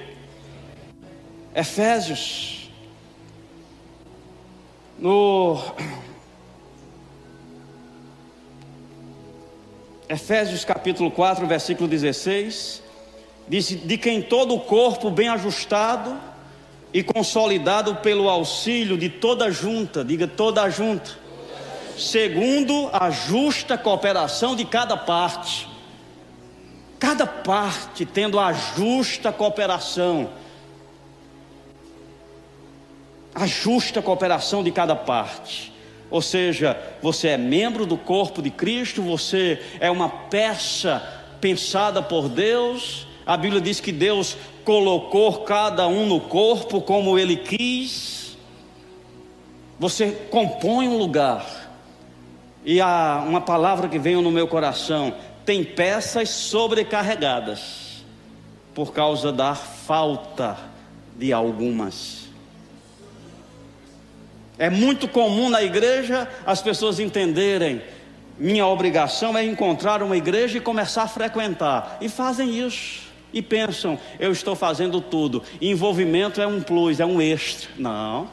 [1.54, 2.70] Efésios,
[4.98, 5.62] no
[10.10, 12.84] Efésios capítulo 4, versículo 16,
[13.48, 16.20] diz: De quem todo o corpo bem ajustado,
[16.96, 21.12] e consolidado pelo auxílio de toda a junta, diga toda a junta,
[21.98, 25.68] segundo a justa cooperação de cada parte.
[26.98, 30.30] Cada parte tendo a justa cooperação,
[33.36, 35.74] a justa cooperação de cada parte.
[36.10, 41.04] Ou seja, você é membro do corpo de Cristo, você é uma peça
[41.42, 43.06] pensada por Deus.
[43.26, 48.36] A Bíblia diz que Deus colocou cada um no corpo como ele quis.
[49.80, 51.46] Você compõe um lugar.
[52.66, 55.14] E há uma palavra que veio no meu coração:
[55.46, 58.04] tem peças sobrecarregadas
[58.74, 60.58] por causa da falta
[61.16, 62.26] de algumas.
[64.58, 67.82] É muito comum na igreja as pessoas entenderem
[68.38, 71.98] minha obrigação é encontrar uma igreja e começar a frequentar.
[72.02, 75.44] E fazem isso e pensam, eu estou fazendo tudo.
[75.62, 77.70] Envolvimento é um plus, é um extra.
[77.78, 78.30] Não.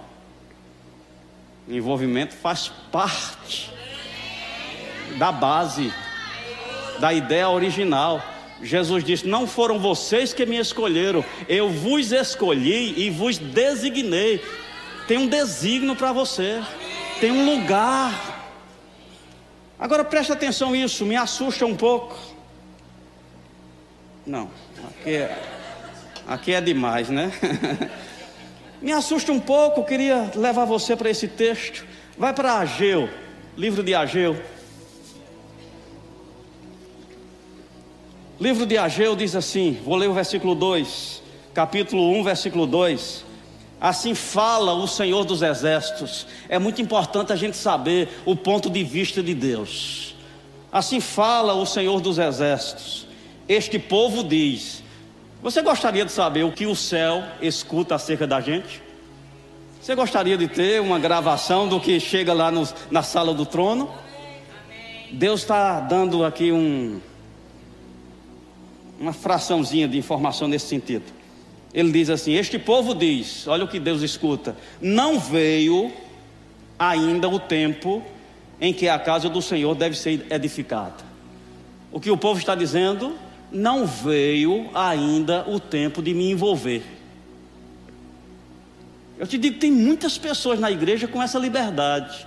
[1.69, 3.69] Envolvimento faz parte
[5.19, 5.93] da base,
[7.01, 8.23] da ideia original.
[8.63, 14.41] Jesus disse: Não foram vocês que me escolheram, eu vos escolhi e vos designei.
[15.09, 16.63] Tem um designo para você,
[17.21, 18.31] tem um lugar.
[19.81, 22.17] Agora preste atenção, isso me assusta um pouco.
[24.25, 24.49] Não.
[24.85, 25.39] Aqui é,
[26.27, 27.33] aqui é demais, né?
[28.83, 31.87] Me assusta um pouco, queria levar você para esse texto.
[32.19, 33.09] Vai para Ageu,
[33.57, 34.37] livro de Ageu.
[38.41, 41.23] Livro de Ageu diz assim: vou ler o versículo 2,
[41.55, 43.25] capítulo 1, versículo 2.
[43.81, 46.27] Assim fala o Senhor dos Exércitos.
[46.49, 50.17] É muito importante a gente saber o ponto de vista de Deus.
[50.73, 53.07] Assim fala o Senhor dos Exércitos.
[53.49, 54.83] Este povo diz:
[55.43, 58.81] você gostaria de saber o que o céu escuta acerca da gente?
[59.81, 63.91] Você gostaria de ter uma gravação do que chega lá no, na sala do trono?
[65.11, 67.01] Deus está dando aqui um,
[69.01, 71.07] uma fraçãozinha de informação nesse sentido.
[71.75, 75.93] Ele diz assim: Este povo diz, olha o que Deus escuta, não veio
[76.79, 78.01] ainda o tempo
[78.61, 81.05] em que a casa do Senhor deve ser edificada.
[81.91, 83.17] O que o povo está dizendo
[83.53, 86.83] não veio ainda o tempo de me envolver.
[89.19, 92.27] Eu te digo, tem muitas pessoas na igreja com essa liberdade.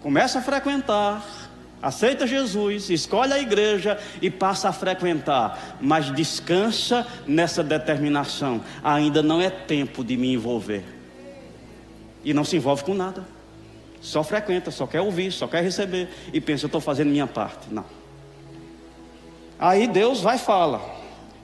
[0.00, 1.46] Começa a frequentar,
[1.80, 8.62] Aceita Jesus, escolhe a igreja e passa a frequentar, mas descansa nessa determinação.
[8.82, 10.82] Ainda não é tempo de me envolver.
[12.24, 13.24] E não se envolve com nada.
[14.00, 17.72] Só frequenta, só quer ouvir, só quer receber e pensa, eu estou fazendo minha parte.
[17.72, 17.84] Não.
[19.58, 20.80] Aí Deus vai fala.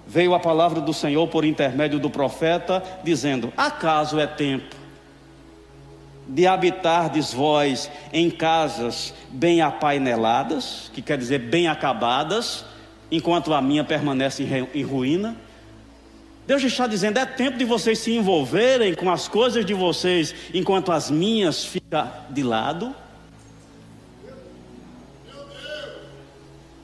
[0.07, 4.83] Veio a palavra do Senhor por intermédio do profeta, dizendo: Acaso é tempo
[6.27, 12.65] de habitardes vós em casas bem apaineladas, que quer dizer bem acabadas,
[13.11, 15.37] enquanto a minha permanece em ruína?
[16.47, 20.93] Deus está dizendo: é tempo de vocês se envolverem com as coisas de vocês, enquanto
[20.93, 22.95] as minhas ficam de lado.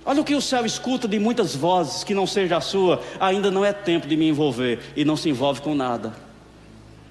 [0.09, 3.03] Olha o que o céu escuta de muitas vozes que não seja a sua.
[3.21, 6.15] Ainda não é tempo de me envolver e não se envolve com nada.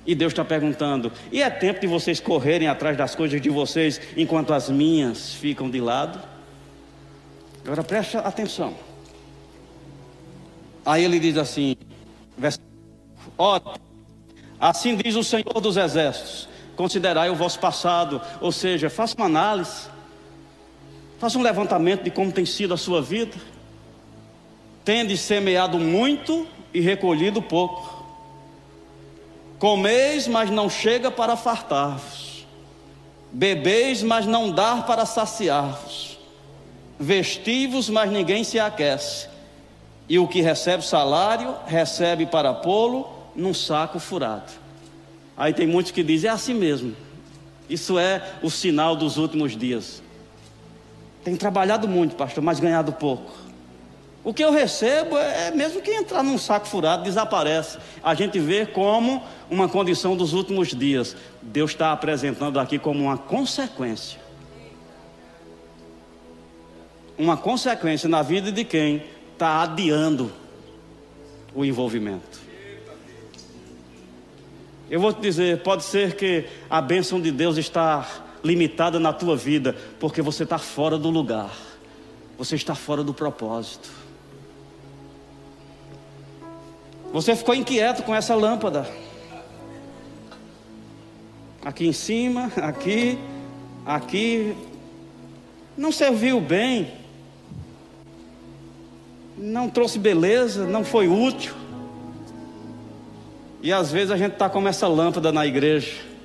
[0.04, 4.02] E Deus está perguntando: e é tempo de vocês correrem atrás das coisas de vocês
[4.18, 6.20] enquanto as minhas ficam de lado?
[7.64, 8.74] Agora preste atenção.
[10.84, 11.76] Aí ele diz assim:
[13.38, 13.62] Ó,
[14.60, 19.88] assim diz o Senhor dos Exércitos: considerai o vosso passado, ou seja, faça uma análise
[21.20, 23.36] Faça um levantamento de como tem sido a sua vida.
[24.86, 28.06] Tende semeado muito e recolhido pouco.
[29.60, 32.46] Comeis, mas não chega para fartar-vos.
[33.32, 36.18] Bebeis, mas não dá para saciar-vos.
[37.00, 39.28] Vestivos, mas ninguém se aquece.
[40.08, 44.52] E o que recebe salário, recebe para pô-lo num saco furado.
[45.36, 46.96] Aí tem muitos que dizem: é assim mesmo.
[47.70, 50.02] Isso é o sinal dos últimos dias.
[51.28, 53.30] Tenho trabalhado muito, pastor, mas ganhado pouco.
[54.24, 57.80] O que eu recebo é, é mesmo que entrar num saco furado, desaparece.
[58.02, 61.18] A gente vê como uma condição dos últimos dias.
[61.42, 64.22] Deus está apresentando aqui como uma consequência.
[67.18, 69.04] Uma consequência na vida de quem
[69.34, 70.32] está adiando
[71.54, 72.40] o envolvimento.
[74.90, 79.36] Eu vou te dizer, pode ser que a bênção de Deus está limitada na tua
[79.36, 81.52] vida, porque você está fora do lugar,
[82.38, 83.90] você está fora do propósito.
[87.12, 88.88] Você ficou inquieto com essa lâmpada.
[91.64, 93.18] Aqui em cima, aqui,
[93.86, 94.56] aqui.
[95.76, 96.92] Não serviu bem.
[99.38, 101.56] Não trouxe beleza, não foi útil.
[103.62, 106.17] E às vezes a gente está como essa lâmpada na igreja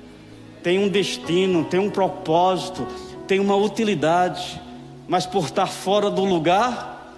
[0.63, 2.87] tem um destino, tem um propósito,
[3.27, 4.61] tem uma utilidade,
[5.07, 7.13] mas por estar fora do lugar,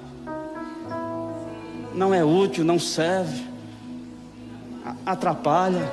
[1.93, 3.46] não é útil, não serve,
[5.06, 5.89] atrapalha.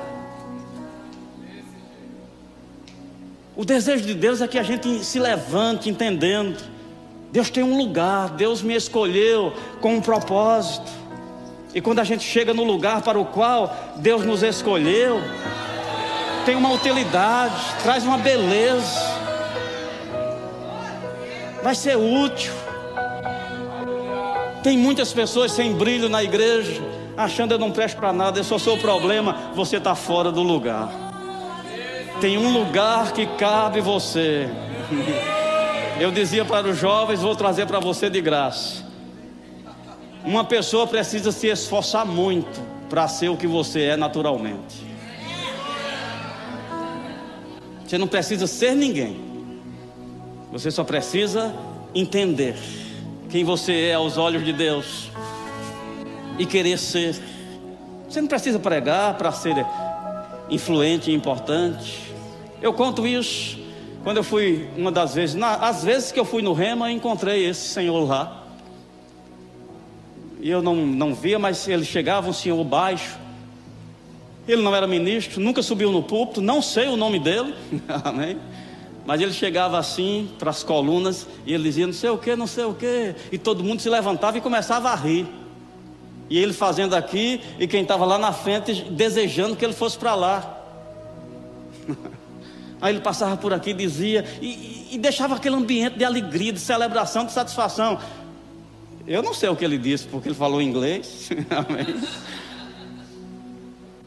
[3.55, 6.57] O desejo de Deus é que a gente se levante entendendo.
[7.31, 10.91] Deus tem um lugar, Deus me escolheu com um propósito.
[11.73, 15.19] E quando a gente chega no lugar para o qual Deus nos escolheu,
[16.45, 18.99] tem uma utilidade, traz uma beleza,
[21.63, 22.53] vai ser útil.
[24.61, 26.81] Tem muitas pessoas sem brilho na igreja,
[27.17, 30.41] achando eu não presto para nada, eu só sou o problema, você está fora do
[30.41, 30.89] lugar.
[32.21, 34.49] Tem um lugar que cabe você.
[35.99, 38.83] Eu dizia para os jovens, vou trazer para você de graça.
[40.23, 44.92] Uma pessoa precisa se esforçar muito para ser o que você é naturalmente.
[47.85, 49.19] Você não precisa ser ninguém.
[50.51, 51.53] Você só precisa
[51.93, 52.55] entender
[53.29, 55.09] quem você é aos olhos de Deus
[56.37, 57.15] e querer ser.
[58.07, 59.65] Você não precisa pregar para ser
[60.49, 62.13] influente e importante.
[62.61, 63.59] Eu conto isso
[64.03, 67.45] quando eu fui uma das vezes, na, às vezes que eu fui no Rema, encontrei
[67.45, 68.43] esse senhor lá.
[70.41, 73.17] E eu não, não via, mas ele chegava, um senhor baixo,
[74.47, 77.53] ele não era ministro, nunca subiu no púlpito, não sei o nome dele,
[78.03, 78.37] amém?
[79.05, 82.47] Mas ele chegava assim para as colunas e ele dizia não sei o que, não
[82.47, 85.27] sei o que, e todo mundo se levantava e começava a rir.
[86.29, 90.15] E ele fazendo aqui e quem estava lá na frente desejando que ele fosse para
[90.15, 90.59] lá.
[92.81, 96.59] Aí ele passava por aqui dizia, e, e, e deixava aquele ambiente de alegria, de
[96.59, 97.99] celebração, de satisfação.
[99.07, 101.29] Eu não sei o que ele disse, porque ele falou inglês.
[101.49, 102.01] Amém.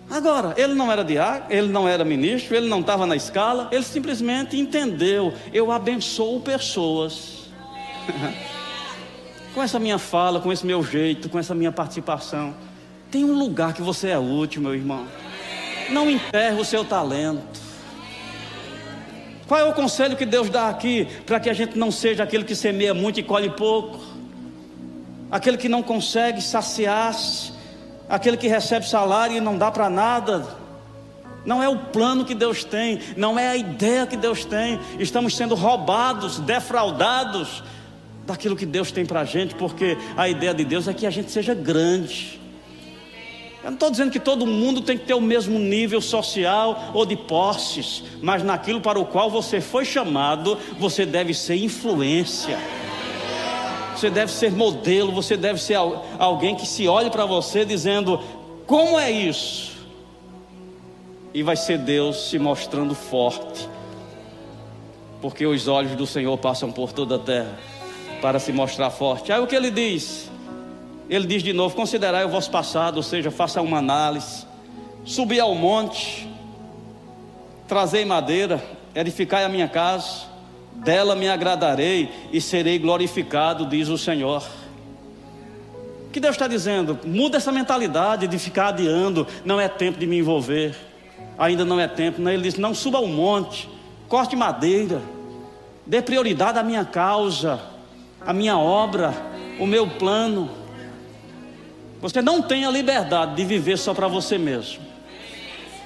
[0.08, 3.82] Agora, ele não era diácono, ele não era ministro, ele não estava na escala, ele
[3.82, 7.46] simplesmente entendeu: eu abençoo pessoas.
[9.56, 12.54] com essa minha fala, com esse meu jeito, com essa minha participação.
[13.10, 15.06] Tem um lugar que você é útil, meu irmão.
[15.88, 17.58] Não enterre o seu talento.
[19.46, 22.44] Qual é o conselho que Deus dá aqui para que a gente não seja aquele
[22.44, 23.98] que semeia muito e colhe pouco?
[25.30, 27.52] Aquele que não consegue saciar-se,
[28.08, 30.46] aquele que recebe salário e não dá para nada.
[31.44, 34.80] Não é o plano que Deus tem, não é a ideia que Deus tem.
[34.98, 37.62] Estamos sendo roubados, defraudados
[38.26, 41.10] daquilo que Deus tem para a gente, porque a ideia de Deus é que a
[41.10, 42.40] gente seja grande.
[43.62, 47.06] Eu não estou dizendo que todo mundo tem que ter o mesmo nível social ou
[47.06, 52.58] de posses, mas naquilo para o qual você foi chamado, você deve ser influência.
[53.96, 55.78] Você deve ser modelo, você deve ser
[56.18, 58.20] alguém que se olhe para você dizendo:
[58.66, 59.74] como é isso?
[61.32, 63.66] E vai ser Deus se mostrando forte,
[65.22, 67.58] porque os olhos do Senhor passam por toda a terra
[68.20, 69.32] para se mostrar forte.
[69.32, 70.30] Aí o que ele diz?
[71.08, 74.44] Ele diz de novo: considerai o vosso passado, ou seja, faça uma análise.
[75.06, 76.28] Subi ao monte,
[77.66, 78.62] trazei madeira,
[78.94, 80.26] edificai a minha casa,
[80.86, 84.46] dela me agradarei e serei glorificado, diz o Senhor.
[86.06, 86.96] O que Deus está dizendo?
[87.04, 90.76] Muda essa mentalidade de ficar adiando, não é tempo de me envolver,
[91.36, 92.22] ainda não é tempo.
[92.22, 93.68] Não, ele diz: não suba ao monte,
[94.08, 95.02] corte madeira,
[95.84, 97.60] dê prioridade à minha causa,
[98.24, 99.12] à minha obra,
[99.58, 100.48] o meu plano.
[102.00, 104.86] Você não tem a liberdade de viver só para você mesmo.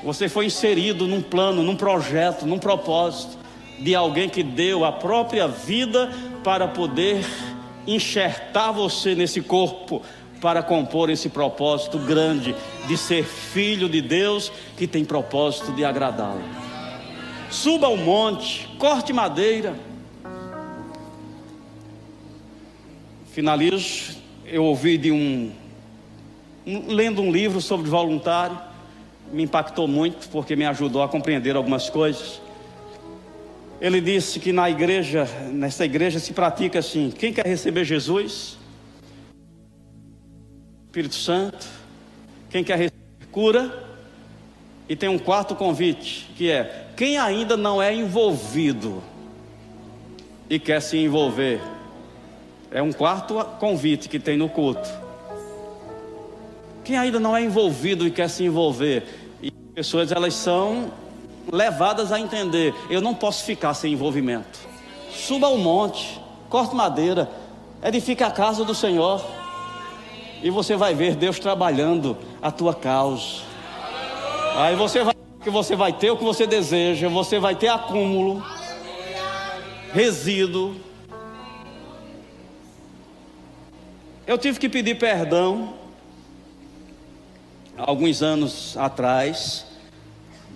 [0.04, 3.39] Você foi inserido num plano, num projeto, num propósito
[3.80, 6.10] de alguém que deu a própria vida
[6.44, 7.24] para poder
[7.86, 10.02] enxertar você nesse corpo,
[10.40, 12.54] para compor esse propósito grande
[12.86, 16.42] de ser filho de Deus que tem propósito de agradá-lo.
[17.50, 19.74] Suba ao monte, corte madeira.
[23.32, 24.18] Finalizo.
[24.46, 25.52] Eu ouvi de um
[26.66, 28.58] lendo um livro sobre voluntário,
[29.32, 32.40] me impactou muito porque me ajudou a compreender algumas coisas.
[33.80, 38.58] Ele disse que na igreja, nessa igreja se pratica assim: quem quer receber Jesus,
[40.86, 41.66] Espírito Santo,
[42.50, 43.88] quem quer receber cura,
[44.86, 49.02] e tem um quarto convite, que é: quem ainda não é envolvido
[50.48, 51.60] e quer se envolver.
[52.70, 54.88] É um quarto convite que tem no culto.
[56.84, 59.04] Quem ainda não é envolvido e quer se envolver,
[59.42, 60.92] e pessoas elas são
[61.52, 64.58] levadas a entender: eu não posso ficar sem envolvimento.
[65.10, 67.30] Suba ao monte, corte madeira,
[67.82, 69.24] edifique a casa do Senhor,
[70.42, 73.42] e você vai ver Deus trabalhando a tua causa.
[74.56, 78.44] Aí você vai que você vai ter o que você deseja, você vai ter acúmulo,
[79.92, 80.76] resíduo.
[84.26, 85.74] Eu tive que pedir perdão
[87.76, 89.64] alguns anos atrás,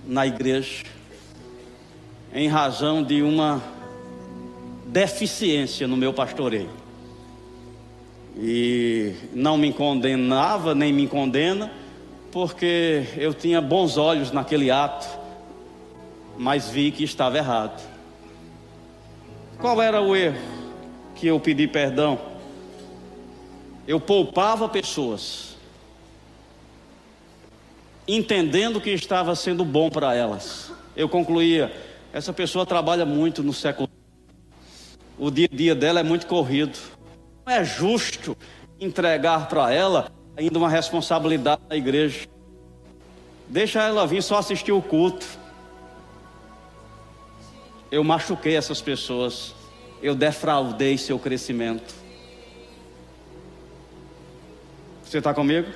[0.07, 0.85] na igreja,
[2.33, 3.63] em razão de uma
[4.87, 6.71] deficiência no meu pastoreio.
[8.37, 11.71] E não me condenava, nem me condena,
[12.33, 15.07] porque eu tinha bons olhos naquele ato,
[16.37, 17.81] mas vi que estava errado.
[19.59, 20.37] Qual era o erro
[21.15, 22.19] que eu pedi perdão?
[23.87, 25.54] Eu poupava pessoas
[28.07, 30.73] entendendo que estava sendo bom para elas.
[30.97, 31.75] Eu concluía:
[32.13, 33.89] essa pessoa trabalha muito no século.
[35.19, 36.79] O dia a dia dela é muito corrido.
[37.47, 38.37] Não é justo
[38.81, 42.27] entregar para ela ainda uma responsabilidade na igreja.
[43.49, 45.27] Deixa ela vir só assistir o culto.
[47.91, 49.55] Eu machuquei essas pessoas.
[50.03, 51.95] Eu defraudei seu crescimento.
[55.05, 55.69] Você está comigo?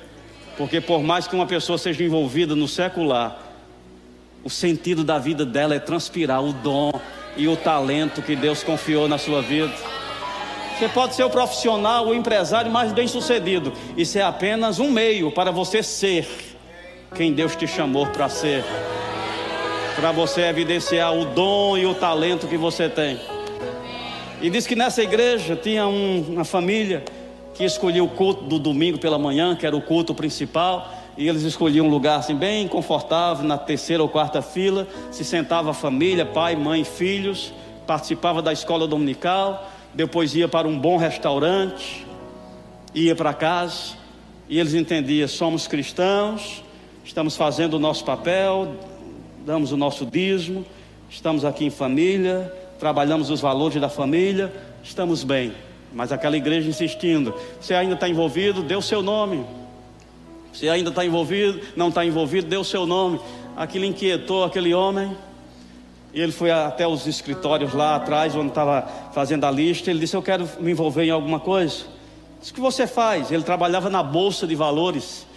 [0.59, 3.41] Porque por mais que uma pessoa seja envolvida no secular,
[4.43, 6.91] o sentido da vida dela é transpirar o dom
[7.37, 9.71] e o talento que Deus confiou na sua vida.
[10.77, 13.71] Você pode ser o profissional, o empresário mais bem sucedido.
[13.95, 16.27] Isso é apenas um meio para você ser
[17.15, 18.61] quem Deus te chamou para ser.
[19.95, 23.17] Para você evidenciar o dom e o talento que você tem.
[24.41, 27.01] E diz que nessa igreja tinha um, uma família
[27.59, 31.41] que escolhia o culto do domingo pela manhã, que era o culto principal, e eles
[31.41, 36.25] escolhiam um lugar assim bem confortável, na terceira ou quarta fila, se sentava a família,
[36.25, 37.53] pai, mãe, filhos,
[37.85, 42.07] participava da escola dominical, depois ia para um bom restaurante,
[42.95, 43.97] ia para casa,
[44.47, 46.63] e eles entendiam: somos cristãos,
[47.03, 48.73] estamos fazendo o nosso papel,
[49.45, 50.65] damos o nosso dízimo,
[51.09, 54.49] estamos aqui em família, trabalhamos os valores da família,
[54.81, 55.51] estamos bem.
[55.93, 59.45] Mas aquela igreja insistindo: você ainda está envolvido, dê o seu nome.
[60.53, 63.19] Você ainda está envolvido, não está envolvido, dê o seu nome.
[63.55, 65.15] Aquilo inquietou aquele homem.
[66.13, 68.81] E ele foi até os escritórios lá atrás, onde estava
[69.13, 69.89] fazendo a lista.
[69.89, 71.85] Ele disse: Eu quero me envolver em alguma coisa.
[72.39, 73.31] Disse: O que você faz?
[73.31, 75.27] Ele trabalhava na bolsa de valores.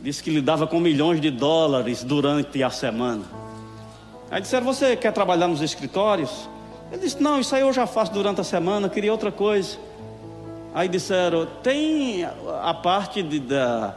[0.00, 3.24] Disse que lidava com milhões de dólares durante a semana.
[4.30, 6.48] Aí disseram: Você quer trabalhar nos escritórios?
[6.90, 9.78] Ele disse: Não, isso aí eu já faço durante a semana, queria outra coisa.
[10.76, 12.22] Aí disseram: Tem
[12.62, 13.94] a parte de, da,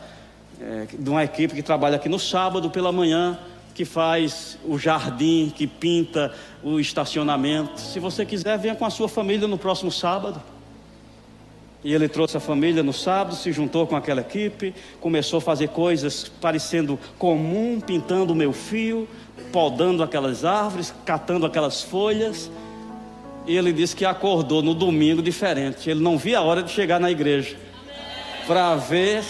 [0.61, 3.37] é, de uma equipe que trabalha aqui no sábado pela manhã,
[3.75, 7.81] que faz o jardim, que pinta o estacionamento.
[7.81, 10.41] Se você quiser, venha com a sua família no próximo sábado.
[11.83, 15.67] E ele trouxe a família no sábado, se juntou com aquela equipe, começou a fazer
[15.69, 19.05] coisas parecendo comum, pintando o meu fio,
[19.51, 22.49] podando aquelas árvores, catando aquelas folhas.
[23.45, 25.89] E ele disse que acordou no domingo diferente.
[25.89, 27.55] Ele não via a hora de chegar na igreja
[28.45, 29.23] para ver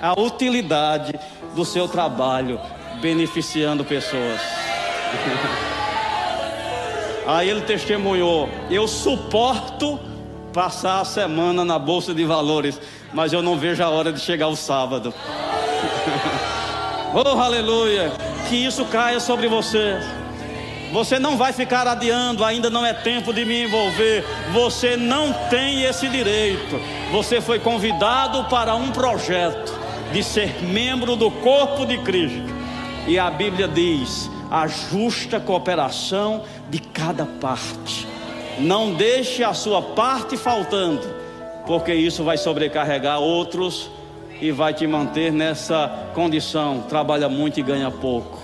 [0.00, 1.14] a utilidade
[1.54, 2.58] do seu trabalho
[3.00, 4.40] beneficiando pessoas.
[7.26, 10.00] Aí ele testemunhou: Eu suporto
[10.52, 12.80] passar a semana na bolsa de valores,
[13.12, 15.14] mas eu não vejo a hora de chegar o sábado.
[17.14, 18.12] oh, aleluia!
[18.48, 19.98] Que isso caia sobre você.
[20.92, 24.24] Você não vai ficar adiando, ainda não é tempo de me envolver.
[24.52, 26.78] Você não tem esse direito.
[27.10, 29.72] Você foi convidado para um projeto
[30.12, 32.54] de ser membro do corpo de Cristo.
[33.06, 38.06] E a Bíblia diz: a justa cooperação de cada parte.
[38.58, 41.02] Não deixe a sua parte faltando,
[41.66, 43.90] porque isso vai sobrecarregar outros
[44.42, 46.84] e vai te manter nessa condição.
[46.86, 48.38] Trabalha muito e ganha pouco,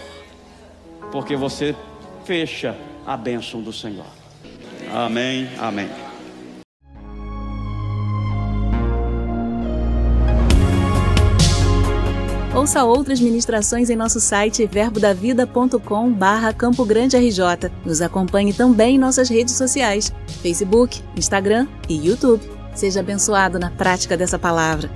[1.13, 1.77] porque você
[2.29, 2.77] fecha
[3.07, 4.05] a bênção do Senhor.
[4.93, 5.89] Amém, amém.
[12.55, 17.71] Ouça outras ministrações em nosso site verbodavida.com barra Campo Grande RJ.
[17.87, 20.13] Nos acompanhe também em nossas redes sociais,
[20.43, 22.45] Facebook, Instagram e YouTube.
[22.75, 24.91] Seja abençoado na prática dessa palavra.